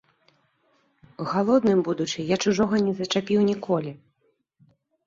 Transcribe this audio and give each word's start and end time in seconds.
Галодным 1.33 1.79
будучы, 1.89 2.27
я 2.33 2.43
чужога 2.47 2.75
не 2.89 2.93
зачапіў 3.03 3.39
ніколі. 3.53 3.91